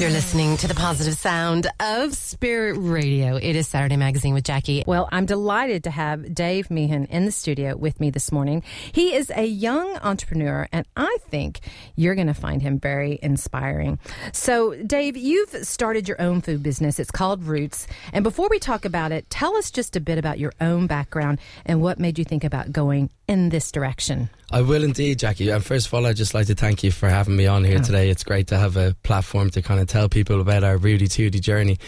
You're 0.00 0.10
listening 0.10 0.56
to 0.56 0.66
the 0.66 0.74
positive 0.74 1.14
sound 1.14 1.68
of 1.78 2.14
Spirit 2.14 2.76
Radio. 2.78 3.36
It 3.36 3.54
is 3.54 3.68
Saturday 3.68 3.96
Magazine 3.96 4.34
with 4.34 4.42
Jacki. 4.42 4.84
Well, 4.86 5.08
I'm 5.12 5.24
delighted 5.24 5.84
to 5.84 5.90
have 5.90 6.34
Dave 6.34 6.68
Meehan 6.68 7.04
in 7.04 7.26
the 7.26 7.30
studio 7.30 7.76
with 7.76 8.00
me 8.00 8.10
this 8.10 8.32
morning. 8.32 8.64
He 8.90 9.14
is 9.14 9.30
a 9.34 9.46
young 9.46 9.96
entrepreneur, 9.98 10.66
and 10.72 10.84
I 10.96 11.16
think 11.28 11.60
you're 11.94 12.16
going 12.16 12.26
to 12.26 12.34
find 12.34 12.60
him 12.60 12.80
very 12.80 13.20
inspiring. 13.22 14.00
So, 14.32 14.74
Dave, 14.82 15.16
you've 15.16 15.50
started 15.64 16.08
your 16.08 16.20
own 16.20 16.40
food 16.40 16.64
business. 16.64 16.98
It's 16.98 17.12
called 17.12 17.44
Roots. 17.44 17.86
And 18.12 18.24
before 18.24 18.48
we 18.48 18.58
talk 18.58 18.84
about 18.84 19.12
it, 19.12 19.30
tell 19.30 19.56
us 19.56 19.70
just 19.70 19.94
a 19.94 20.00
bit 20.00 20.18
about 20.18 20.40
your 20.40 20.52
own 20.60 20.88
background 20.88 21.38
and 21.64 21.80
what 21.80 22.00
made 22.00 22.18
you 22.18 22.24
think 22.24 22.42
about 22.42 22.72
going 22.72 23.10
in 23.28 23.48
this 23.48 23.70
direction. 23.70 24.28
I 24.50 24.60
will 24.60 24.84
indeed, 24.84 25.18
Jacki. 25.18 25.54
And 25.54 25.64
first 25.64 25.86
of 25.86 25.94
all, 25.94 26.06
I'd 26.06 26.16
just 26.16 26.34
like 26.34 26.46
to 26.48 26.54
thank 26.54 26.84
you 26.84 26.90
for 26.90 27.08
having 27.08 27.34
me 27.34 27.46
on 27.46 27.64
here 27.64 27.78
oh. 27.78 27.82
today. 27.82 28.10
It's 28.10 28.22
great 28.22 28.48
to 28.48 28.58
have 28.58 28.76
a 28.76 28.94
platform 29.02 29.50
to 29.50 29.62
kind 29.62 29.80
of 29.80 29.83
tell 29.86 30.08
people 30.08 30.40
about 30.40 30.64
our 30.64 30.76
Rudy 30.76 31.08
Tooty 31.08 31.40
journey. 31.40 31.78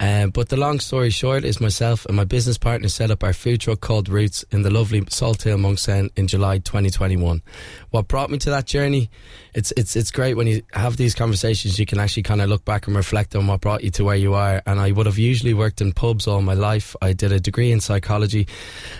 Um, 0.00 0.30
but 0.30 0.48
the 0.48 0.56
long 0.56 0.80
story 0.80 1.10
short 1.10 1.44
is 1.44 1.60
myself 1.60 2.04
and 2.06 2.16
my 2.16 2.24
business 2.24 2.58
partner 2.58 2.88
set 2.88 3.12
up 3.12 3.22
our 3.22 3.32
food 3.32 3.60
truck 3.60 3.80
called 3.80 4.08
Roots 4.08 4.44
in 4.50 4.62
the 4.62 4.70
lovely 4.70 5.00
Salthill 5.02 5.60
Monkstown 5.60 6.10
in 6.16 6.26
July 6.26 6.58
2021. 6.58 7.40
What 7.90 8.08
brought 8.08 8.28
me 8.28 8.38
to 8.38 8.50
that 8.50 8.66
journey? 8.66 9.10
It's 9.54 9.72
it's 9.76 9.94
it's 9.94 10.10
great 10.10 10.34
when 10.34 10.46
you 10.46 10.62
have 10.72 10.96
these 10.96 11.14
conversations. 11.14 11.78
You 11.78 11.86
can 11.86 12.00
actually 12.00 12.24
kind 12.24 12.40
of 12.40 12.48
look 12.48 12.64
back 12.64 12.86
and 12.86 12.96
reflect 12.96 13.36
on 13.36 13.46
what 13.46 13.60
brought 13.60 13.84
you 13.84 13.90
to 13.92 14.04
where 14.04 14.16
you 14.16 14.34
are. 14.34 14.62
And 14.66 14.80
I 14.80 14.90
would 14.90 15.06
have 15.06 15.18
usually 15.18 15.54
worked 15.54 15.80
in 15.80 15.92
pubs 15.92 16.26
all 16.26 16.42
my 16.42 16.54
life. 16.54 16.96
I 17.00 17.12
did 17.12 17.30
a 17.30 17.38
degree 17.38 17.70
in 17.70 17.80
psychology, 17.80 18.48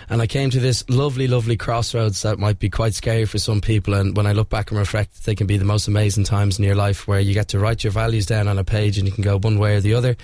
and 0.09 0.22
I 0.22 0.27
came 0.27 0.50
to 0.50 0.61
this 0.61 0.89
lovely, 0.89 1.27
lovely 1.27 1.56
crossroads 1.56 2.22
that 2.22 2.39
might 2.39 2.59
be 2.59 2.71
quite 2.71 2.95
scary 2.95 3.25
for 3.25 3.39
some 3.39 3.61
people. 3.61 3.95
And 3.95 4.16
when 4.16 4.27
I 4.27 4.33
look 4.33 4.50
back 4.50 4.71
and 4.71 4.78
reflect, 4.78 5.25
they 5.25 5.34
can 5.34 5.47
be 5.47 5.56
the 5.56 5.65
most 5.65 5.89
amazing 5.89 6.25
times 6.25 6.59
in 6.59 6.65
your 6.65 6.77
life 6.77 7.09
where 7.09 7.19
you 7.19 7.34
get 7.34 7.49
to 7.49 7.59
write 7.59 7.83
your 7.83 7.93
values 7.93 8.27
down 8.32 8.48
on 8.48 8.59
a 8.59 8.65
page 8.65 8.97
and 8.97 9.06
you 9.06 9.12
can 9.12 9.22
go 9.22 9.38
one 9.38 9.59
way 9.59 9.76
or 9.76 9.81
the 9.81 9.93
other. 9.93 10.16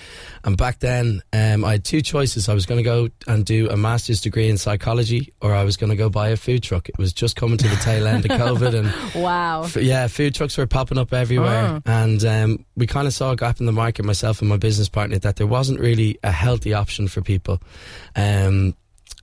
And 0.43 0.57
back 0.57 0.79
then, 0.79 1.21
um, 1.35 1.63
I 1.63 1.73
had 1.73 1.85
two 1.85 2.01
choices. 2.01 2.49
I 2.49 2.55
was 2.55 2.65
going 2.65 2.79
to 2.79 2.83
go 2.83 3.09
and 3.27 3.45
do 3.45 3.69
a 3.69 3.77
master's 3.77 4.23
degree 4.23 4.49
in 4.49 4.57
psychology, 4.57 5.35
or 5.43 5.55
I 5.55 5.63
was 5.65 5.77
going 5.77 5.91
to 5.91 5.97
go 5.97 6.09
buy 6.09 6.29
a 6.29 6.37
food 6.37 6.63
truck. 6.63 6.89
It 6.89 6.97
was 6.97 7.13
just 7.13 7.37
coming 7.37 7.59
to 7.59 7.69
the 7.69 7.77
tail 7.77 8.07
end 8.07 8.25
of 8.25 8.31
COVID. 8.31 8.75
And 8.75 9.15
wow, 9.23 9.65
f- 9.65 9.77
yeah, 9.77 10.07
food 10.07 10.35
trucks 10.35 10.57
were 10.57 10.67
popping 10.67 10.97
up 10.97 11.13
everywhere, 11.13 11.67
oh. 11.67 11.83
and 11.85 12.25
um, 12.25 12.65
we 12.77 12.87
kind 12.87 13.07
of 13.07 13.13
saw 13.13 13.33
a 13.33 13.37
gap 13.37 13.61
in 13.61 13.67
the 13.67 13.73
market. 13.73 14.05
Myself 14.05 14.41
and 14.41 14.49
my 14.49 14.57
business 14.57 14.89
partner 14.89 15.19
that 15.19 15.37
there 15.37 15.47
wasn't 15.47 15.81
really 15.81 16.19
a 16.23 16.33
healthy 16.33 16.73
option 16.73 17.09
for 17.09 17.21
people. 17.21 17.61
Um, 18.17 18.75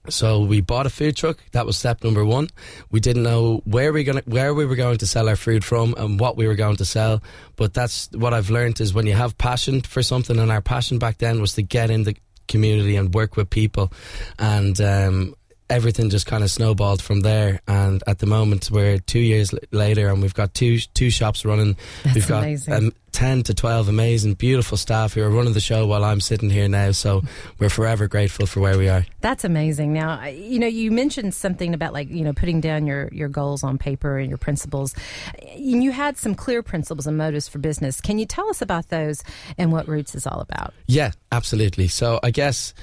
so 0.10 0.42
we 0.42 0.62
bought 0.62 0.86
a 0.86 0.90
food 0.90 1.16
truck. 1.16 1.38
That 1.52 1.66
was 1.66 1.78
step 1.78 2.04
number 2.04 2.24
one. 2.24 2.50
We 2.92 3.00
didn't 3.00 3.24
know 3.24 3.62
where 3.66 3.92
we 3.92 4.04
gonna 4.04 4.24
where 4.26 4.54
we 4.54 4.66
were 4.66 4.76
going 4.76 4.98
to 5.00 5.08
sell 5.08 5.30
our 5.30 5.36
food 5.36 5.64
from 5.64 5.94
and 5.98 6.20
what 6.20 6.38
we 6.38 6.48
were 6.48 6.56
going 6.56 6.78
to 6.78 6.86
sell. 6.86 7.22
But 7.56 7.74
that's 7.74 8.10
what 8.12 8.34
I've 8.34 8.50
learned 8.50 8.82
is 8.82 8.94
when 8.94 9.08
you 9.08 9.14
have 9.14 9.38
passion 9.38 9.82
for 9.82 10.04
something, 10.04 10.38
and 10.38 10.52
our 10.52 10.62
passion 10.62 11.00
back 11.00 11.18
then 11.18 11.42
was 11.42 11.54
to 11.54 11.62
get 11.62 11.90
in 11.90 12.04
the 12.04 12.16
community 12.48 12.96
and 12.96 13.14
work 13.14 13.36
with 13.36 13.50
people, 13.50 13.92
and 14.38 14.80
um, 14.82 15.36
everything 15.70 16.10
just 16.10 16.26
kind 16.26 16.44
of 16.44 16.52
snowballed 16.52 17.02
from 17.02 17.22
there. 17.22 17.62
And 17.68 18.04
at 18.08 18.20
the 18.20 18.26
moment, 18.26 18.70
we're 18.72 19.00
two 19.00 19.20
years 19.20 19.54
later, 19.72 20.10
and 20.10 20.22
we've 20.22 20.34
got 20.34 20.54
two 20.54 20.80
two 20.80 21.10
shops 21.10 21.46
running. 21.46 21.78
That's 22.04 22.16
we've 22.16 22.28
got 22.28 22.70
um, 22.70 22.94
ten 23.12 23.44
to 23.44 23.54
twelve 23.54 23.88
amazing, 23.90 24.36
beautiful 24.36 24.78
staff 24.78 25.14
who 25.14 25.24
are 25.24 25.30
running 25.30 25.54
the 25.54 25.60
show 25.60 25.88
while 25.88 26.04
I'm 26.04 26.22
sitting 26.22 26.50
here 26.50 26.68
now. 26.68 26.92
So 26.92 27.24
we're 27.60 27.70
forever 27.70 28.08
grateful 28.08 28.46
for 28.46 28.60
where 28.60 28.78
we 28.78 28.90
are. 28.90 29.06
That's 29.22 29.44
amazing. 29.44 29.94
Now, 29.94 30.26
you 30.26 30.60
know, 30.60 30.68
you 30.68 30.92
mentioned 30.92 31.34
something 31.34 31.74
about 31.74 31.94
like 31.94 32.10
you 32.10 32.24
know 32.24 32.34
putting 32.34 32.62
down 32.62 32.86
your 32.86 33.10
your 33.12 33.30
goals 33.30 33.64
on 33.64 33.78
paper 33.78 34.18
and 34.18 34.30
your 34.30 34.38
principles. 34.38 34.94
And 35.42 35.84
you 35.84 35.92
had 35.92 36.18
some 36.18 36.36
clear 36.36 36.62
principles 36.62 37.08
and 37.08 37.18
motives 37.18 37.48
for 37.48 37.60
business. 37.60 38.02
Can 38.02 38.20
you 38.20 38.26
tell 38.26 38.50
us 38.50 38.62
about 38.62 38.90
those 38.90 39.24
and 39.58 39.72
what 39.72 39.88
Roots 39.88 40.16
is 40.16 40.28
all 40.28 40.42
about? 40.42 40.74
Yeah, 40.88 41.12
absolutely. 41.32 41.88
So 41.88 42.20
I 42.22 42.32
guess 42.32 42.74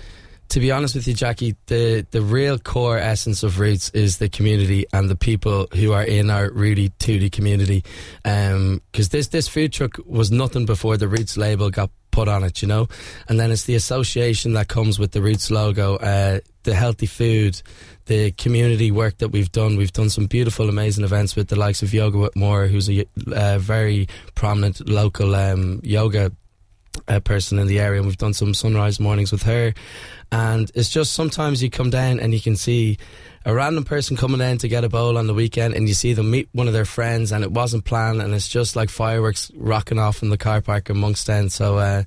to 0.53 0.61
be 0.61 0.71
honest 0.71 0.95
with 0.95 1.09
you, 1.09 1.15
Jacki, 1.15 1.57
the, 1.65 2.07
the 2.11 2.21
real 2.21 2.59
core 2.59 2.99
essence 2.99 3.43
of 3.43 3.59
Roots 3.59 3.89
is 3.95 4.19
the 4.19 4.29
community 4.29 4.85
and 4.93 5.09
the 5.09 5.17
people 5.17 5.67
who 5.73 5.93
are 5.93 6.05
in 6.05 6.29
our 6.29 6.51
Rudy 6.51 6.91
Tooty 6.99 7.31
community. 7.31 7.83
Because 8.23 8.55
um, 8.55 8.83
this, 8.93 9.29
this 9.29 9.49
food 9.49 9.73
truck 9.73 9.93
was 10.05 10.31
nothing 10.31 10.67
before 10.67 10.99
the 10.99 11.09
Roots 11.09 11.39
label 11.39 11.71
got 11.71 11.91
put 12.11 12.29
on 12.29 12.45
it, 12.45 12.61
you 12.61 12.69
know? 12.69 12.87
And 13.31 13.41
then 13.41 13.51
it's 13.51 13.65
the 13.65 13.77
association 13.77 14.53
that 14.53 14.69
comes 14.69 14.99
with 14.99 15.13
the 15.13 15.23
Roots 15.23 15.51
logo, 15.51 15.97
uh, 15.97 16.41
the 16.65 16.75
healthy 16.75 17.07
food, 17.07 17.63
the 18.05 18.33
community 18.33 18.91
work 18.91 19.17
that 19.19 19.29
we've 19.29 19.51
done. 19.51 19.79
We've 19.79 19.91
done 19.91 20.11
some 20.11 20.27
beautiful, 20.27 20.69
amazing 20.69 21.05
events 21.05 21.35
with 21.35 21.49
the 21.49 21.57
likes 21.57 21.83
of 21.83 21.95
Yoga 21.95 22.19
Whitmore, 22.19 22.67
who's 22.67 22.91
a 22.91 23.07
uh, 23.35 23.59
very 23.59 24.07
prominent 24.35 24.87
local 24.87 25.35
um, 25.35 25.81
yoga 25.83 26.31
uh, 27.09 27.21
person 27.21 27.59
in 27.59 27.67
the 27.67 27.81
area, 27.81 28.01
and 28.01 28.07
we've 28.07 28.19
done 28.19 28.35
some 28.35 28.55
sunrise 28.55 29.01
mornings 29.01 29.33
with 29.33 29.43
her. 29.43 29.75
And 30.31 30.71
it's 30.75 30.89
just 30.89 31.13
sometimes 31.13 31.63
you 31.63 31.71
come 31.71 31.91
down 31.91 32.21
and 32.21 32.33
you 32.33 32.41
can 32.41 32.57
see 32.57 32.99
a 33.45 33.53
random 33.53 33.85
person 33.85 34.17
coming 34.17 34.41
in 34.41 34.59
to 34.59 34.69
get 34.69 34.85
a 34.85 34.89
bowl 34.89 35.19
on 35.19 35.27
the 35.27 35.35
weekend, 35.35 35.75
and 35.75 35.89
you 35.89 35.95
see 35.95 36.13
them 36.13 36.31
meet 36.31 36.49
one 36.53 36.69
of 36.69 36.73
their 36.73 36.85
friends, 36.85 37.33
and 37.33 37.45
it 37.45 37.53
wasn't 37.53 37.85
planned, 37.85 38.23
and 38.23 38.35
it's 38.35 38.49
just 38.49 38.77
like 38.77 38.91
fireworks 38.91 39.51
rocking 39.55 39.99
off 39.99 40.23
in 40.23 40.31
the 40.31 40.39
car 40.39 40.61
park 40.61 40.91
amongst 40.91 41.27
them. 41.27 41.49
So. 41.49 41.79
Uh, 41.79 42.05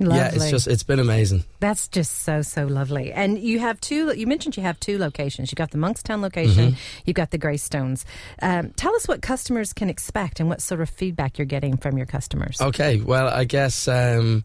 Lovely. 0.00 0.16
Yeah, 0.16 0.30
it's 0.34 0.50
just 0.50 0.66
it's 0.66 0.82
been 0.82 0.98
amazing. 0.98 1.44
That's 1.60 1.88
just 1.88 2.22
so 2.22 2.42
so 2.42 2.66
lovely. 2.66 3.12
And 3.12 3.38
you 3.38 3.60
have 3.60 3.80
two. 3.80 4.12
You 4.16 4.26
mentioned 4.26 4.56
you 4.56 4.62
have 4.62 4.78
two 4.80 4.98
locations. 4.98 5.52
You 5.52 5.56
got 5.56 5.70
the 5.70 5.78
Monkstown 5.78 6.20
location. 6.20 6.72
Mm-hmm. 6.72 7.02
You've 7.06 7.16
got 7.16 7.30
the 7.30 7.38
Greystones. 7.38 8.04
Um, 8.42 8.70
tell 8.70 8.94
us 8.94 9.06
what 9.06 9.22
customers 9.22 9.72
can 9.72 9.88
expect 9.88 10.40
and 10.40 10.48
what 10.48 10.60
sort 10.60 10.80
of 10.80 10.90
feedback 10.90 11.38
you're 11.38 11.46
getting 11.46 11.76
from 11.76 11.96
your 11.96 12.06
customers. 12.06 12.60
Okay, 12.60 13.00
well, 13.00 13.28
I 13.28 13.44
guess. 13.44 13.88
Um, 13.88 14.44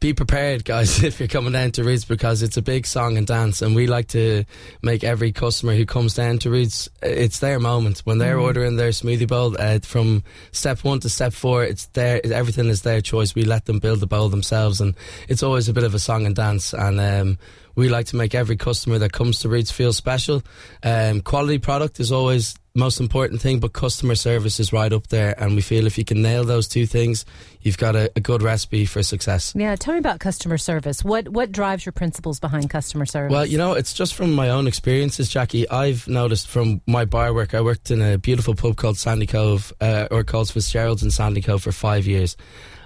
be 0.00 0.14
prepared, 0.14 0.64
guys, 0.64 1.04
if 1.04 1.20
you're 1.20 1.28
coming 1.28 1.52
down 1.52 1.70
to 1.72 1.84
Roots 1.84 2.06
because 2.06 2.42
it's 2.42 2.56
a 2.56 2.62
big 2.62 2.86
song 2.86 3.18
and 3.18 3.26
dance, 3.26 3.62
and 3.62 3.76
we 3.76 3.86
like 3.86 4.08
to 4.08 4.44
make 4.82 5.04
every 5.04 5.30
customer 5.30 5.74
who 5.74 5.84
comes 5.84 6.14
down 6.14 6.38
to 6.38 6.50
Roots, 6.50 6.88
it's 7.02 7.38
their 7.38 7.60
moment 7.60 8.00
when 8.00 8.18
they're 8.18 8.38
mm. 8.38 8.42
ordering 8.42 8.76
their 8.76 8.90
smoothie 8.90 9.28
bowl. 9.28 9.54
Uh, 9.58 9.78
from 9.80 10.24
step 10.52 10.82
one 10.82 11.00
to 11.00 11.10
step 11.10 11.34
four, 11.34 11.62
it's 11.62 11.86
their 11.88 12.20
everything 12.24 12.68
is 12.68 12.82
their 12.82 13.02
choice. 13.02 13.34
We 13.34 13.44
let 13.44 13.66
them 13.66 13.78
build 13.78 14.00
the 14.00 14.06
bowl 14.06 14.30
themselves, 14.30 14.80
and 14.80 14.94
it's 15.28 15.42
always 15.42 15.68
a 15.68 15.74
bit 15.74 15.84
of 15.84 15.94
a 15.94 15.98
song 15.98 16.24
and 16.24 16.34
dance. 16.34 16.72
And 16.72 16.98
um, 16.98 17.38
we 17.74 17.88
like 17.88 18.06
to 18.06 18.16
make 18.16 18.34
every 18.34 18.56
customer 18.56 18.98
that 18.98 19.12
comes 19.12 19.40
to 19.40 19.48
Roots 19.48 19.70
feel 19.70 19.92
special. 19.92 20.42
Um, 20.82 21.20
quality 21.20 21.58
product 21.58 22.00
is 22.00 22.12
always 22.12 22.54
most 22.74 23.00
important 23.00 23.40
thing, 23.40 23.58
but 23.58 23.72
customer 23.72 24.14
service 24.14 24.60
is 24.60 24.72
right 24.72 24.92
up 24.92 25.08
there. 25.08 25.34
And 25.40 25.54
we 25.54 25.60
feel 25.60 25.86
if 25.86 25.98
you 25.98 26.04
can 26.04 26.22
nail 26.22 26.44
those 26.44 26.68
two 26.68 26.86
things, 26.86 27.24
you've 27.60 27.78
got 27.78 27.96
a, 27.96 28.10
a, 28.14 28.20
good 28.20 28.42
recipe 28.42 28.86
for 28.86 29.02
success. 29.02 29.52
Yeah, 29.56 29.74
tell 29.76 29.94
me 29.94 29.98
about 29.98 30.20
customer 30.20 30.56
service. 30.56 31.02
What 31.02 31.28
what 31.28 31.50
drives 31.52 31.84
your 31.84 31.92
principles 31.92 32.38
behind 32.38 32.70
customer 32.70 33.06
service? 33.06 33.32
Well, 33.32 33.46
you 33.46 33.58
know, 33.58 33.72
it's 33.72 33.92
just 33.92 34.14
from 34.14 34.32
my 34.32 34.50
own 34.50 34.66
experiences, 34.66 35.30
Jacki. 35.30 35.66
I've 35.70 36.06
noticed 36.06 36.48
from 36.48 36.80
my 36.86 37.04
bar 37.04 37.34
work, 37.34 37.54
I 37.54 37.60
worked 37.60 37.90
in 37.90 38.00
a 38.00 38.18
beautiful 38.18 38.54
pub 38.54 38.76
called 38.76 38.98
Sandy 38.98 39.26
Cove, 39.26 39.72
uh, 39.80 40.08
or 40.10 40.22
called 40.24 40.50
Fitzgerald's 40.50 41.02
in 41.02 41.10
Sandy 41.10 41.42
Cove 41.42 41.62
for 41.62 41.72
five 41.72 42.06
years. 42.06 42.36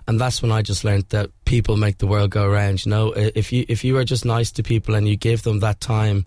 And 0.06 0.20
that's 0.20 0.42
when 0.42 0.52
I 0.52 0.62
just 0.62 0.84
learned 0.84 1.06
that 1.10 1.30
people 1.44 1.76
make 1.76 1.98
the 1.98 2.06
world 2.06 2.30
go 2.30 2.44
around. 2.44 2.84
You 2.84 2.90
know, 2.90 3.12
if 3.12 3.52
you 3.52 3.64
if 3.68 3.84
you 3.84 3.96
are 3.96 4.04
just 4.04 4.24
nice 4.24 4.52
to 4.52 4.62
people 4.62 4.94
and 4.94 5.08
you 5.08 5.16
give 5.16 5.42
them 5.42 5.60
that 5.60 5.80
time 5.80 6.26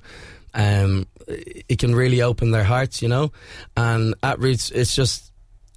um, 0.57 1.07
it 1.27 1.77
can 1.79 1.95
really 1.95 2.21
open 2.21 2.51
their 2.51 2.63
hearts, 2.63 3.01
you 3.01 3.07
know. 3.07 3.31
And 3.75 4.15
at 4.23 4.39
Roots, 4.39 4.71
it's 4.71 4.95
just 4.95 5.31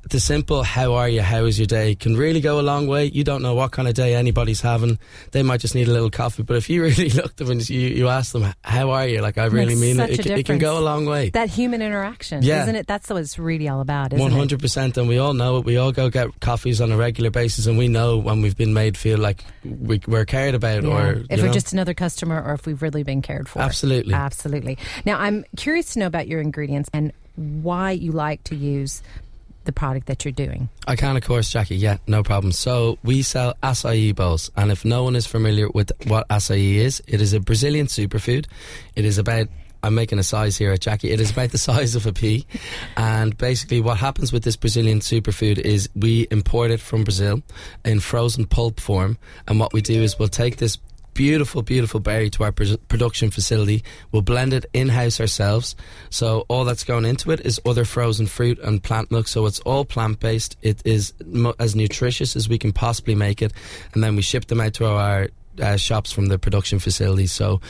the 0.09 0.19
simple 0.19 0.63
"How 0.63 0.95
are 0.95 1.09
you? 1.09 1.21
How 1.21 1.45
is 1.45 1.59
your 1.59 1.67
day?" 1.67 1.95
can 1.95 2.17
really 2.17 2.41
go 2.41 2.59
a 2.59 2.63
long 2.63 2.87
way. 2.87 3.07
You 3.07 3.23
don't 3.23 3.43
know 3.43 3.55
what 3.55 3.71
kind 3.73 3.87
of 3.87 3.95
day 3.95 4.15
anybody's 4.15 4.61
having. 4.61 4.99
They 5.33 5.43
might 5.43 5.61
just 5.61 5.75
need 5.75 5.89
a 5.89 5.93
little 5.93 6.11
coffee, 6.11 6.43
but 6.43 6.57
if 6.57 6.71
you 6.71 6.83
really 6.85 7.11
look 7.11 7.37
them 7.37 7.51
and 7.51 7.69
you, 7.69 7.81
you 7.81 8.09
ask 8.09 8.33
them, 8.33 8.47
"How 8.63 8.91
are 8.91 9.07
you?" 9.07 9.21
Like 9.21 9.37
I 9.37 9.47
really 9.47 9.75
mean 9.75 10.01
it. 10.01 10.21
It, 10.21 10.27
it, 10.27 10.47
can 10.47 10.59
go 10.59 10.79
a 10.79 10.81
long 10.81 11.07
way. 11.07 11.31
That 11.31 11.51
human 11.51 11.83
interaction, 11.83 12.43
yeah. 12.43 12.63
isn't 12.63 12.77
it? 12.77 12.87
That's 12.87 13.11
what 13.11 13.21
it's 13.21 13.39
really 13.39 13.69
all 13.69 13.81
about. 13.81 14.13
One 14.13 14.33
hundred 14.33 14.61
percent, 14.61 14.97
and 14.97 15.09
we 15.09 15.19
all 15.19 15.35
know 15.35 15.59
it. 15.59 15.65
We 15.65 15.77
all 15.77 15.93
go 15.93 16.09
get 16.09 16.41
coffees 16.41 16.81
on 16.81 16.91
a 16.93 16.97
regular 16.97 17.31
basis, 17.31 17.67
and 17.67 17.77
we 17.77 17.89
know 17.89 18.17
when 18.17 18.41
we've 18.41 18.57
been 18.57 18.73
made 18.73 18.97
feel 18.97 19.19
like 19.19 19.45
we, 19.65 20.01
are 20.13 20.25
cared 20.25 20.55
about, 20.55 20.83
yeah. 20.83 20.91
or 20.91 21.25
if 21.29 21.41
we're 21.41 21.47
know? 21.47 21.53
just 21.53 21.73
another 21.73 21.95
customer, 21.95 22.43
or 22.43 22.55
if 22.55 22.67
we've 22.67 22.81
really 22.81 23.03
been 23.03 23.21
cared 23.23 23.49
for. 23.49 23.61
Absolutely, 23.61 24.15
absolutely. 24.15 24.79
Now 25.05 25.19
I'm 25.19 25.45
curious 25.57 25.93
to 25.93 25.99
know 25.99 26.07
about 26.07 26.27
your 26.27 26.41
ingredients 26.41 26.89
and 26.93 27.13
why 27.37 27.93
you 27.93 28.13
like 28.13 28.45
to 28.45 28.57
use 28.57 29.03
the 29.71 29.81
product 29.81 30.07
that 30.07 30.25
you're 30.25 30.33
doing? 30.33 30.69
I 30.87 30.97
can, 30.97 31.17
of 31.17 31.25
course, 31.25 31.53
Jacki. 31.53 31.79
Yeah, 31.79 31.99
no 32.07 32.23
problem. 32.23 32.53
So 32.53 32.99
we 33.05 33.23
sell 33.23 33.55
acai 33.63 34.15
bowls, 34.15 34.51
and 34.57 34.71
if 34.71 34.85
no 34.85 35.05
one 35.05 35.17
is 35.17 35.27
familiar 35.27 35.69
with 35.69 35.93
what 36.07 36.29
acai 36.29 36.75
is, 36.75 37.03
it 37.07 37.21
is 37.21 37.33
a 37.33 37.41
Brazilian 37.41 37.87
superfood. 37.87 38.47
It 38.97 39.05
is 39.05 39.19
about 39.19 39.49
I'm 39.83 39.95
making 39.95 40.19
a 40.19 40.23
size 40.23 40.59
here 40.59 40.73
at 40.73 40.81
Jacki. 40.81 41.11
It 41.11 41.21
is 41.21 41.31
about 41.31 41.51
the 41.51 41.59
size 41.71 41.95
of 41.95 42.07
a 42.07 42.13
pea. 42.13 42.47
And 42.97 43.37
basically, 43.39 43.81
what 43.81 43.99
happens 43.99 44.33
with 44.33 44.43
this 44.43 44.57
Brazilian 44.57 45.01
superfood 45.01 45.59
is 45.59 45.89
we 45.95 46.27
import 46.31 46.71
it 46.71 46.81
from 46.81 47.05
Brazil 47.05 47.43
in 47.85 48.01
frozen 48.01 48.47
pulp 48.47 48.81
form. 48.81 49.17
And 49.49 49.59
what 49.59 49.73
we 49.73 49.81
do 49.81 50.03
is 50.03 50.19
we'll 50.19 50.29
take 50.29 50.57
this 50.57 50.79
beautiful, 51.21 51.61
beautiful 51.61 52.01
berry 52.01 52.31
to 52.31 52.45
our 52.45 52.51
production 52.51 53.31
facility. 53.31 53.85
We'll 54.11 54.23
blend 54.23 54.55
it 54.55 54.65
in 54.73 54.89
house 54.89 55.21
ourselves. 55.21 55.77
So 56.09 56.47
all 56.49 56.65
that's 56.65 56.83
going 56.83 57.05
into 57.05 57.31
it 57.31 57.41
is 57.41 57.61
other 57.67 57.85
frozen 57.85 58.27
fruit 58.27 58.59
and 58.61 58.83
plant 58.83 59.11
milk. 59.11 59.29
So 59.29 59.45
it's 59.45 59.61
all 59.61 59.85
plant 59.85 60.19
based. 60.19 60.57
It 60.63 60.81
is 60.87 61.13
mo- 61.27 61.55
as 61.59 61.77
nutritious 61.77 62.37
as 62.37 62.49
we 62.49 62.57
can 62.57 62.73
possibly 62.73 63.15
make 63.15 63.43
it, 63.43 63.53
and 63.93 64.03
then 64.03 64.17
we 64.17 64.23
ship 64.23 64.47
them 64.47 64.63
out 64.63 64.73
to 64.75 64.87
our 64.87 65.29
uh, 65.61 65.77
shops 65.77 66.11
from 66.11 66.29
the 66.29 66.39
production 66.39 66.79
facility. 66.79 67.27
So 67.27 67.61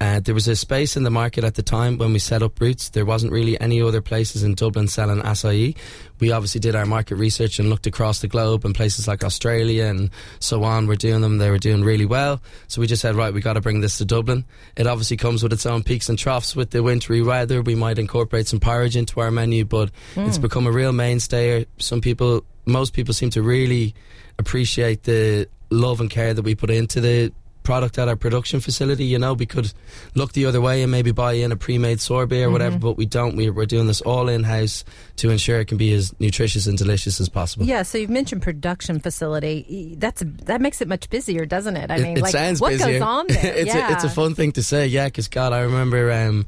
uh, 0.00 0.20
there 0.20 0.34
was 0.34 0.46
a 0.46 0.54
space 0.54 0.96
in 0.96 1.04
the 1.04 1.10
market 1.10 1.42
at 1.42 1.54
the 1.54 1.62
time 1.62 1.96
when 1.96 2.12
we 2.12 2.18
set 2.18 2.42
up 2.42 2.60
Roots. 2.60 2.90
There 2.90 3.06
wasn't 3.06 3.32
really 3.32 3.58
any 3.60 3.80
other 3.80 4.02
places 4.02 4.42
in 4.42 4.54
Dublin 4.54 4.88
selling 4.88 5.22
acai. 5.22 5.74
We 6.20 6.32
obviously 6.32 6.60
did 6.60 6.74
our 6.74 6.84
market 6.84 7.16
research 7.16 7.58
and 7.58 7.70
looked 7.70 7.86
across 7.86 8.20
the 8.20 8.28
globe 8.28 8.64
and 8.64 8.74
places 8.74 9.08
like 9.08 9.24
Australia 9.24 9.86
and 9.86 10.10
so 10.38 10.64
on 10.64 10.86
were 10.86 10.96
doing 10.96 11.22
them. 11.22 11.38
They 11.38 11.50
were 11.50 11.58
doing 11.58 11.82
really 11.82 12.04
well. 12.04 12.42
So 12.68 12.80
we 12.80 12.86
just 12.86 13.00
said, 13.00 13.14
right, 13.14 13.32
we 13.32 13.40
got 13.40 13.54
to 13.54 13.62
bring 13.62 13.80
this 13.80 13.96
to 13.98 14.04
Dublin. 14.04 14.44
It 14.76 14.86
obviously 14.86 15.16
comes 15.16 15.42
with 15.42 15.52
its 15.52 15.64
own 15.64 15.82
peaks 15.82 16.10
and 16.10 16.18
troughs 16.18 16.54
with 16.54 16.70
the 16.70 16.82
wintry 16.82 17.22
weather. 17.22 17.62
We 17.62 17.74
might 17.74 17.98
incorporate 17.98 18.48
some 18.48 18.60
porridge 18.60 18.96
into 18.96 19.20
our 19.20 19.30
menu, 19.30 19.64
but 19.64 19.90
mm. 20.14 20.28
it's 20.28 20.38
become 20.38 20.66
a 20.66 20.72
real 20.72 20.92
mainstay. 20.92 21.66
Some 21.78 22.02
people, 22.02 22.44
most 22.66 22.92
people 22.92 23.14
seem 23.14 23.30
to 23.30 23.42
really 23.42 23.94
appreciate 24.38 25.04
the 25.04 25.48
love 25.70 26.00
and 26.00 26.10
care 26.10 26.34
that 26.34 26.42
we 26.42 26.54
put 26.54 26.70
into 26.70 27.00
the 27.00 27.32
product 27.66 27.98
at 27.98 28.06
our 28.06 28.14
production 28.14 28.60
facility. 28.60 29.04
You 29.04 29.18
know, 29.18 29.34
we 29.34 29.44
could 29.44 29.72
look 30.14 30.32
the 30.32 30.46
other 30.46 30.60
way 30.60 30.82
and 30.82 30.92
maybe 30.92 31.10
buy 31.10 31.32
in 31.32 31.50
a 31.50 31.56
pre-made 31.56 32.00
sorbet 32.00 32.40
or 32.40 32.44
mm-hmm. 32.44 32.52
whatever, 32.52 32.78
but 32.78 32.96
we 32.96 33.06
don't. 33.06 33.34
We, 33.34 33.48
are 33.48 33.66
doing 33.66 33.88
this 33.88 34.00
all 34.02 34.28
in 34.28 34.44
house 34.44 34.84
to 35.16 35.30
ensure 35.30 35.58
it 35.58 35.66
can 35.66 35.76
be 35.76 35.92
as 35.92 36.14
nutritious 36.20 36.68
and 36.68 36.78
delicious 36.78 37.20
as 37.20 37.28
possible. 37.28 37.66
Yeah. 37.66 37.82
So 37.82 37.98
you've 37.98 38.08
mentioned 38.08 38.42
production 38.42 39.00
facility. 39.00 39.96
That's 39.98 40.22
that 40.44 40.60
makes 40.60 40.80
it 40.80 40.86
much 40.86 41.10
busier, 41.10 41.44
doesn't 41.44 41.76
it? 41.76 41.90
I 41.90 41.96
it, 41.96 42.02
mean, 42.02 42.16
it 42.18 42.22
like 42.22 42.32
sounds 42.32 42.60
what 42.60 42.70
busier. 42.70 43.00
goes 43.00 43.02
on 43.02 43.26
there? 43.28 43.54
it's 43.54 43.74
yeah. 43.74 43.90
a, 43.90 43.92
it's 43.94 44.04
a 44.04 44.10
fun 44.10 44.36
thing 44.36 44.52
to 44.52 44.62
say. 44.62 44.86
Yeah, 44.86 45.06
because 45.06 45.26
God, 45.28 45.52
I 45.52 45.60
remember. 45.60 46.12
Um, 46.12 46.46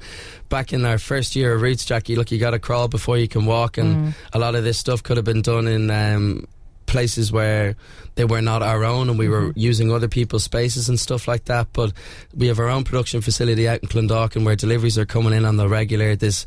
back 0.49 0.73
in 0.73 0.87
our 0.87 0.97
first 0.97 1.37
year 1.37 1.55
of 1.55 1.61
Roots, 1.61 1.85
Jacki, 1.85 2.17
look, 2.17 2.31
you 2.31 2.38
got 2.38 2.53
to 2.53 2.59
crawl 2.59 2.88
before 2.88 3.19
you 3.19 3.29
can 3.29 3.44
walk, 3.44 3.76
and 3.76 3.97
mm. 3.97 4.15
a 4.32 4.38
lot 4.38 4.55
of 4.55 4.65
this 4.65 4.79
stuff 4.79 5.03
could 5.03 5.19
have 5.19 5.26
been 5.26 5.43
done 5.43 5.67
in 5.67 5.91
um, 5.91 6.47
places 6.88 7.31
where 7.31 7.76
they 8.17 8.25
were 8.25 8.43
not 8.43 8.62
our 8.62 8.82
own 8.82 9.08
and 9.08 9.19
we 9.19 9.29
were 9.29 9.50
mm-hmm. 9.50 9.58
using 9.58 9.93
other 9.93 10.08
people's 10.08 10.43
spaces 10.43 10.88
and 10.88 10.99
stuff 10.99 11.29
like 11.29 11.44
that. 11.44 11.69
But 11.73 11.93
we 12.35 12.49
have 12.49 12.58
our 12.58 12.69
own 12.69 12.82
production 12.82 13.20
facility 13.20 13.69
out 13.69 13.81
in 13.82 13.88
Clondalkin 13.88 14.44
where 14.44 14.56
deliveries 14.56 14.99
are 14.99 15.06
coming 15.06 15.32
in 15.32 15.44
on 15.44 15.56
the 15.56 15.69
regular. 15.69 16.17
This 16.17 16.46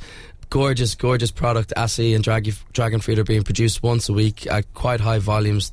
gorgeous, 0.50 0.96
gorgeous 0.96 1.32
product, 1.32 1.72
acai 1.78 2.14
and 2.14 2.24
dragon, 2.24 2.54
dragon 2.74 3.00
fruit 3.00 3.20
are 3.20 3.24
being 3.24 3.44
produced 3.44 3.82
once 3.82 4.10
a 4.10 4.14
week 4.14 4.46
at 4.48 4.74
quite 4.74 5.00
high 5.00 5.20
volumes 5.20 5.72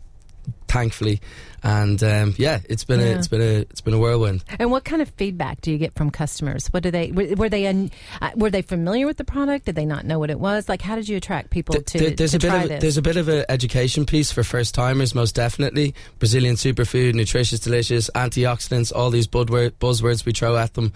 thankfully. 0.68 1.20
And 1.62 2.00
um, 2.04 2.34
yeah, 2.38 2.60
it's 2.68 2.84
been 2.84 3.00
yeah. 3.00 3.06
a 3.06 3.18
it's 3.18 3.26
been 3.26 3.40
a 3.40 3.60
it's 3.62 3.80
been 3.80 3.94
a 3.94 3.98
whirlwind. 3.98 4.44
And 4.60 4.70
what 4.70 4.84
kind 4.84 5.02
of 5.02 5.08
feedback 5.10 5.60
do 5.60 5.72
you 5.72 5.78
get 5.78 5.94
from 5.94 6.10
customers? 6.10 6.68
What 6.68 6.84
do 6.84 6.92
they 6.92 7.10
were, 7.10 7.34
were 7.34 7.48
they 7.48 7.66
un, 7.66 7.90
uh, 8.22 8.30
were 8.36 8.50
they 8.50 8.62
familiar 8.62 9.06
with 9.06 9.16
the 9.16 9.24
product? 9.24 9.66
Did 9.66 9.74
they 9.74 9.84
not 9.84 10.04
know 10.04 10.20
what 10.20 10.30
it 10.30 10.38
was? 10.38 10.68
Like, 10.68 10.82
how 10.82 10.94
did 10.94 11.08
you 11.08 11.16
attract 11.16 11.50
people 11.50 11.74
the, 11.74 11.82
to, 11.82 12.10
there's 12.14 12.30
to 12.32 12.36
a 12.36 12.40
bit 12.40 12.62
of 12.62 12.68
this? 12.68 12.80
there's 12.80 12.96
a 12.96 13.02
bit 13.02 13.16
of 13.16 13.28
an 13.28 13.44
education 13.48 14.06
piece 14.06 14.30
for 14.30 14.44
first 14.44 14.74
timers, 14.74 15.16
most 15.16 15.34
definitely. 15.34 15.94
Brazilian 16.20 16.54
superfood, 16.54 17.14
nutritious, 17.14 17.58
delicious, 17.58 18.08
antioxidants, 18.14 18.92
all 18.94 19.10
these 19.10 19.26
buzzwords 19.26 20.24
we 20.24 20.32
throw 20.32 20.56
at 20.56 20.74
them 20.74 20.92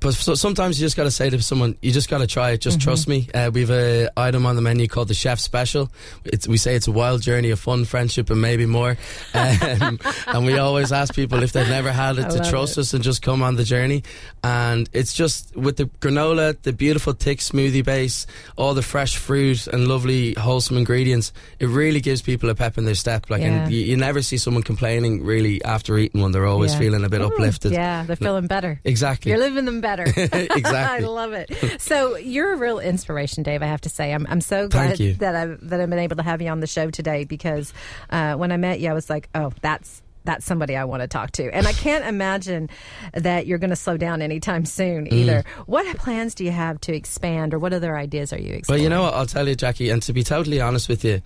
but 0.00 0.14
so, 0.14 0.34
sometimes 0.34 0.80
you 0.80 0.86
just 0.86 0.96
got 0.96 1.04
to 1.04 1.10
say 1.10 1.28
to 1.28 1.42
someone, 1.42 1.76
you 1.82 1.92
just 1.92 2.08
got 2.08 2.18
to 2.18 2.26
try 2.26 2.52
it. 2.52 2.62
Just 2.62 2.78
mm-hmm. 2.78 2.84
trust 2.84 3.06
me. 3.06 3.28
Uh, 3.34 3.50
we've 3.52 3.70
a 3.70 4.08
item 4.16 4.46
on 4.46 4.56
the 4.56 4.62
menu 4.62 4.88
called 4.88 5.08
the 5.08 5.14
Chef 5.14 5.38
Special. 5.38 5.90
It's, 6.24 6.48
we 6.48 6.56
say 6.56 6.74
it's 6.74 6.88
a 6.88 6.92
wild 6.92 7.20
journey 7.20 7.50
of 7.50 7.60
fun, 7.60 7.84
friendship, 7.84 8.30
and 8.30 8.40
maybe 8.40 8.66
more. 8.66 8.96
Um, 9.32 9.98
and 10.26 10.46
we 10.46 10.58
always 10.58 10.92
ask 10.92 11.14
people 11.14 11.42
if 11.42 11.52
they've 11.52 11.68
never 11.68 11.92
had 11.92 12.18
it 12.18 12.26
I 12.26 12.28
to 12.30 12.50
trust 12.50 12.76
it. 12.76 12.80
us 12.80 12.94
and 12.94 13.02
just 13.02 13.22
come 13.22 13.42
on 13.42 13.56
the 13.56 13.64
journey. 13.64 14.02
And 14.42 14.88
it's 14.92 15.14
just 15.14 15.54
with 15.56 15.76
the 15.76 15.84
granola, 15.84 16.60
the 16.62 16.72
beautiful 16.72 17.12
thick 17.12 17.38
smoothie 17.38 17.84
base, 17.84 18.26
all 18.56 18.74
the 18.74 18.82
fresh 18.82 19.16
fruit 19.16 19.66
and 19.66 19.86
lovely 19.86 20.34
wholesome 20.34 20.76
ingredients. 20.76 21.32
It 21.58 21.66
really 21.66 22.00
gives 22.00 22.22
people 22.22 22.50
a 22.50 22.54
pep 22.54 22.78
in 22.78 22.84
their 22.84 22.94
step. 22.94 23.30
Like, 23.30 23.42
yeah. 23.42 23.64
and 23.64 23.72
you, 23.72 23.80
you, 23.80 23.96
never 23.96 24.22
see 24.22 24.36
someone 24.36 24.62
complaining 24.62 25.24
really 25.24 25.62
after 25.64 25.96
eating 25.98 26.20
one. 26.20 26.32
They're 26.32 26.46
always 26.46 26.72
yeah. 26.72 26.78
feeling 26.78 27.04
a 27.04 27.08
bit 27.08 27.20
Ooh, 27.20 27.26
uplifted. 27.26 27.72
Yeah, 27.72 28.04
they're 28.04 28.16
feeling 28.16 28.46
better. 28.46 28.80
Exactly. 28.84 29.30
You're 29.30 29.40
living 29.40 29.64
them 29.64 29.80
better 29.80 29.89
better. 29.96 30.04
exactly. 30.32 30.70
I 30.70 30.98
love 31.00 31.32
it. 31.32 31.80
So 31.80 32.16
you're 32.16 32.52
a 32.52 32.56
real 32.56 32.78
inspiration, 32.78 33.42
Dave. 33.42 33.62
I 33.62 33.66
have 33.66 33.80
to 33.82 33.88
say, 33.88 34.12
I'm, 34.12 34.26
I'm 34.28 34.40
so 34.40 34.68
glad 34.68 34.98
that 34.98 35.34
I've 35.34 35.68
that 35.68 35.80
I've 35.80 35.90
been 35.90 35.98
able 35.98 36.16
to 36.16 36.22
have 36.22 36.40
you 36.42 36.48
on 36.48 36.60
the 36.60 36.66
show 36.66 36.90
today 36.90 37.24
because 37.24 37.72
uh, 38.10 38.34
when 38.34 38.52
I 38.52 38.56
met 38.56 38.80
you, 38.80 38.90
I 38.90 38.92
was 38.92 39.10
like, 39.10 39.28
oh, 39.34 39.52
that's 39.60 40.02
that's 40.24 40.44
somebody 40.44 40.76
I 40.76 40.84
want 40.84 41.00
to 41.00 41.08
talk 41.08 41.32
to. 41.32 41.50
And 41.54 41.66
I 41.66 41.72
can't 41.72 42.04
imagine 42.04 42.68
that 43.14 43.46
you're 43.46 43.58
going 43.58 43.70
to 43.70 43.76
slow 43.76 43.96
down 43.96 44.20
anytime 44.20 44.66
soon 44.66 45.06
mm. 45.06 45.12
either. 45.12 45.42
Mm. 45.42 45.66
What 45.66 45.96
plans 45.96 46.34
do 46.34 46.44
you 46.44 46.50
have 46.50 46.80
to 46.82 46.94
expand 46.94 47.54
or 47.54 47.58
what 47.58 47.72
other 47.72 47.96
ideas 47.96 48.32
are 48.32 48.38
you 48.38 48.52
exploring? 48.52 48.80
Well, 48.80 48.82
you 48.82 48.90
know 48.90 49.02
what? 49.02 49.14
I'll 49.14 49.26
tell 49.26 49.48
you, 49.48 49.56
Jacki, 49.56 49.92
and 49.92 50.02
to 50.02 50.12
be 50.12 50.22
totally 50.22 50.60
honest 50.60 50.88
with 50.88 51.04
you, 51.04 51.22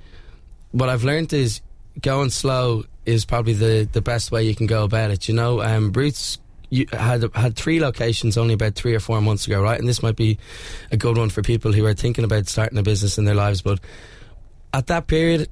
what 0.70 0.88
I've 0.88 1.04
learned 1.04 1.32
is 1.32 1.60
going 2.00 2.30
slow 2.30 2.84
is 3.04 3.24
probably 3.24 3.52
the, 3.52 3.88
the 3.92 4.00
best 4.00 4.30
way 4.30 4.44
you 4.44 4.54
can 4.54 4.66
go 4.66 4.84
about 4.84 5.10
it. 5.10 5.28
You 5.28 5.34
know, 5.34 5.60
um, 5.60 5.92
Roots 5.92 6.38
you 6.70 6.86
had 6.92 7.24
had 7.34 7.56
three 7.56 7.80
locations 7.80 8.36
only 8.36 8.54
about 8.54 8.74
three 8.74 8.94
or 8.94 9.00
four 9.00 9.20
months 9.20 9.46
ago, 9.46 9.62
right? 9.62 9.78
And 9.78 9.88
this 9.88 10.02
might 10.02 10.16
be 10.16 10.38
a 10.90 10.96
good 10.96 11.16
one 11.16 11.30
for 11.30 11.42
people 11.42 11.72
who 11.72 11.84
are 11.86 11.94
thinking 11.94 12.24
about 12.24 12.48
starting 12.48 12.78
a 12.78 12.82
business 12.82 13.18
in 13.18 13.24
their 13.24 13.34
lives. 13.34 13.62
But 13.62 13.80
at 14.72 14.86
that 14.88 15.06
period, 15.06 15.48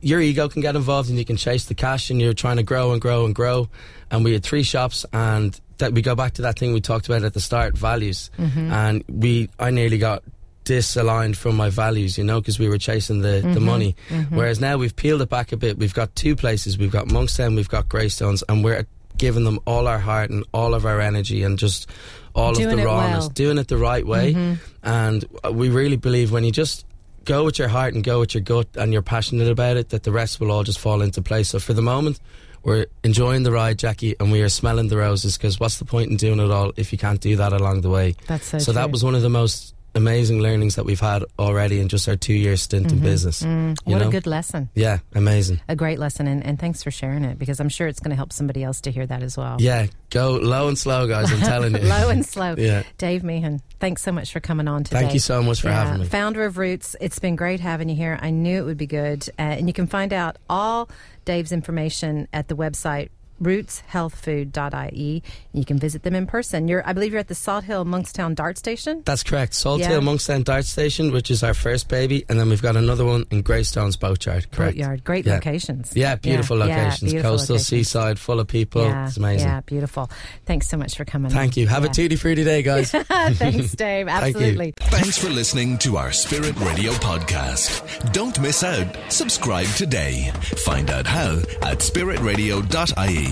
your 0.00 0.20
ego 0.20 0.48
can 0.48 0.62
get 0.62 0.76
involved, 0.76 1.08
and 1.08 1.18
you 1.18 1.24
can 1.24 1.36
chase 1.36 1.66
the 1.66 1.74
cash, 1.74 2.10
and 2.10 2.20
you're 2.20 2.34
trying 2.34 2.56
to 2.56 2.62
grow 2.62 2.92
and 2.92 3.00
grow 3.00 3.24
and 3.24 3.34
grow. 3.34 3.68
And 4.10 4.24
we 4.24 4.32
had 4.32 4.42
three 4.42 4.64
shops, 4.64 5.06
and 5.12 5.58
that 5.78 5.92
we 5.92 6.02
go 6.02 6.14
back 6.14 6.34
to 6.34 6.42
that 6.42 6.58
thing 6.58 6.72
we 6.72 6.80
talked 6.80 7.06
about 7.06 7.22
at 7.22 7.34
the 7.34 7.40
start, 7.40 7.76
values. 7.76 8.30
Mm-hmm. 8.38 8.72
And 8.72 9.04
we, 9.08 9.48
I 9.58 9.70
nearly 9.70 9.98
got 9.98 10.22
disaligned 10.64 11.36
from 11.36 11.56
my 11.56 11.70
values, 11.70 12.16
you 12.18 12.24
know, 12.24 12.40
because 12.40 12.58
we 12.58 12.68
were 12.68 12.78
chasing 12.78 13.20
the, 13.20 13.40
mm-hmm, 13.42 13.52
the 13.52 13.60
money. 13.60 13.96
Mm-hmm. 14.08 14.36
Whereas 14.36 14.60
now 14.60 14.76
we've 14.76 14.94
peeled 14.94 15.22
it 15.22 15.28
back 15.28 15.52
a 15.52 15.56
bit. 15.56 15.78
We've 15.78 15.94
got 15.94 16.14
two 16.14 16.36
places. 16.36 16.78
We've 16.78 16.92
got 16.92 17.06
Monkstown, 17.06 17.56
we've 17.56 17.68
got 17.68 17.88
Greystones, 17.88 18.44
and 18.48 18.62
we're 18.62 18.86
giving 19.22 19.44
them 19.44 19.60
all 19.68 19.86
our 19.86 20.00
heart 20.00 20.30
and 20.30 20.44
all 20.52 20.74
of 20.74 20.84
our 20.84 21.00
energy 21.00 21.44
and 21.44 21.56
just 21.56 21.88
all 22.34 22.52
doing 22.52 22.72
of 22.72 22.76
the 22.76 22.84
rawness, 22.84 23.20
well. 23.20 23.28
doing 23.28 23.56
it 23.56 23.68
the 23.68 23.78
right 23.78 24.04
way. 24.04 24.34
Mm-hmm. 24.34 24.54
And 24.82 25.24
we 25.52 25.68
really 25.68 25.94
believe 25.96 26.32
when 26.32 26.42
you 26.42 26.50
just 26.50 26.84
go 27.24 27.44
with 27.44 27.56
your 27.56 27.68
heart 27.68 27.94
and 27.94 28.02
go 28.02 28.18
with 28.18 28.34
your 28.34 28.40
gut 28.40 28.66
and 28.74 28.92
you're 28.92 29.00
passionate 29.00 29.48
about 29.48 29.76
it, 29.76 29.90
that 29.90 30.02
the 30.02 30.10
rest 30.10 30.40
will 30.40 30.50
all 30.50 30.64
just 30.64 30.80
fall 30.80 31.02
into 31.02 31.22
place. 31.22 31.50
So 31.50 31.60
for 31.60 31.72
the 31.72 31.82
moment, 31.82 32.18
we're 32.64 32.86
enjoying 33.04 33.44
the 33.44 33.52
ride, 33.52 33.78
Jacki, 33.78 34.16
and 34.18 34.32
we 34.32 34.42
are 34.42 34.48
smelling 34.48 34.88
the 34.88 34.96
roses 34.96 35.38
because 35.38 35.60
what's 35.60 35.78
the 35.78 35.84
point 35.84 36.10
in 36.10 36.16
doing 36.16 36.40
it 36.40 36.50
all 36.50 36.72
if 36.76 36.90
you 36.90 36.98
can't 36.98 37.20
do 37.20 37.36
that 37.36 37.52
along 37.52 37.82
the 37.82 37.90
way? 37.90 38.16
That's 38.26 38.46
so 38.46 38.58
So 38.58 38.72
that 38.72 38.90
was 38.90 39.04
one 39.04 39.14
of 39.14 39.22
the 39.22 39.30
most 39.30 39.72
amazing 39.94 40.40
learnings 40.40 40.76
that 40.76 40.84
we've 40.84 41.00
had 41.00 41.24
already 41.38 41.80
in 41.80 41.88
just 41.88 42.08
our 42.08 42.16
two 42.16 42.32
year 42.34 42.56
stint 42.56 42.92
in 42.92 43.00
business. 43.00 43.42
Mm, 43.42 43.76
what 43.84 44.00
know? 44.00 44.08
a 44.08 44.10
good 44.10 44.26
lesson. 44.26 44.68
yeah, 44.74 44.98
amazing. 45.14 45.60
A 45.68 45.76
great 45.76 45.98
lesson, 45.98 46.26
and, 46.26 46.44
and 46.44 46.58
thanks 46.58 46.82
for 46.82 46.90
sharing 46.90 47.24
it 47.24 47.38
because 47.38 47.60
I'm 47.60 47.68
sure 47.68 47.86
it's 47.86 48.00
going 48.00 48.10
to 48.10 48.16
help 48.16 48.32
somebody 48.32 48.62
else 48.64 48.80
to 48.82 48.90
hear 48.90 49.06
that 49.06 49.22
as 49.22 49.36
well. 49.36 49.56
Yeah, 49.60 49.86
go 50.10 50.32
low 50.32 50.68
and 50.68 50.78
slow, 50.78 51.06
guys. 51.06 51.32
I'm 51.32 51.40
telling 51.40 51.74
you. 51.74 51.80
Low 51.92 52.08
and 52.08 52.24
slow. 52.24 52.54
Yeah. 52.56 52.84
Dave 52.98 53.22
Meehan, 53.22 53.60
thanks 53.80 54.02
so 54.02 54.12
much 54.12 54.32
for 54.32 54.40
coming 54.40 54.68
on 54.68 54.84
today. 54.84 55.00
Thank 55.00 55.14
you 55.14 55.20
so 55.20 55.42
much 55.42 55.60
for 55.60 55.68
Yeah, 55.68 55.84
having 55.84 56.00
me. 56.02 56.06
Founder 56.06 56.44
of 56.44 56.58
Roots. 56.58 56.96
It's 57.00 57.18
been 57.18 57.36
great 57.36 57.60
having 57.60 57.88
you 57.88 57.96
here. 57.96 58.18
I 58.20 58.30
knew 58.30 58.58
it 58.60 58.64
would 58.64 58.78
be 58.78 58.86
good. 58.86 59.28
Uh, 59.38 59.42
and 59.42 59.66
you 59.66 59.72
can 59.72 59.86
find 59.86 60.12
out 60.12 60.36
all 60.48 60.88
Dave's 61.24 61.52
information 61.52 62.28
at 62.32 62.48
the 62.48 62.56
website 62.56 63.10
rootshealthfood.ie. 63.42 65.22
You 65.52 65.64
can 65.64 65.78
visit 65.78 66.02
them 66.02 66.14
in 66.14 66.26
person. 66.26 66.68
You're, 66.68 66.86
I 66.86 66.92
believe 66.92 67.12
you're 67.12 67.20
at 67.20 67.28
the 67.28 67.34
Salt 67.34 67.64
Hill 67.64 67.84
Monkstown 67.84 68.34
Dart 68.34 68.58
Station. 68.58 69.02
That's 69.04 69.22
correct. 69.22 69.54
Salt 69.54 69.80
Yeah. 69.80 69.88
Hill 69.88 70.00
Monkstown 70.00 70.44
Dart 70.44 70.64
Station, 70.64 71.12
which 71.12 71.30
is 71.30 71.42
our 71.42 71.54
first 71.54 71.88
baby, 71.88 72.24
and 72.28 72.38
then 72.38 72.48
we've 72.48 72.62
got 72.62 72.76
another 72.76 73.04
one 73.04 73.24
in 73.30 73.42
Greystones 73.42 73.96
Boatyard. 73.96 74.50
Correct. 74.50 74.76
Boatyard. 74.76 75.04
Great 75.04 75.26
Yeah. 75.26 75.34
locations. 75.34 75.92
Yeah, 75.94 76.16
beautiful 76.16 76.58
Yeah, 76.58 76.66
yeah, 76.66 76.76
locations. 76.84 77.12
beautiful 77.12 77.30
Coastal, 77.32 77.54
locations. 77.56 77.68
seaside, 77.88 78.18
full 78.18 78.40
of 78.40 78.46
people. 78.48 78.82
Yeah, 78.82 79.06
it's 79.06 79.16
amazing. 79.16 79.48
Yeah, 79.48 79.60
beautiful. 79.60 80.10
Thanks 80.46 80.68
so 80.68 80.76
much 80.76 80.96
for 80.96 81.04
coming. 81.04 81.30
Thank 81.30 81.54
on. 81.56 81.60
you. 81.60 81.66
Have 81.68 81.84
Yeah. 81.84 81.90
a 81.90 81.94
tutti 81.94 82.16
frutti 82.16 82.44
day, 82.44 82.62
guys. 82.62 82.90
Thanks, 82.92 83.72
Dave. 83.76 84.06
Thank. 84.06 84.36
Absolutely. 84.36 84.74
Thanks 84.80 85.18
for 85.18 85.28
listening 85.30 85.78
to 85.78 85.96
our 85.96 86.12
Spirit 86.12 86.58
Radio 86.60 86.92
podcast. 86.92 88.12
Don't 88.12 88.38
miss 88.40 88.62
out. 88.62 88.86
Subscribe 89.08 89.66
today. 89.76 90.30
Find 90.64 90.90
out 90.90 91.06
how 91.06 91.36
at 91.62 91.78
spiritradio.ie. 91.78 93.31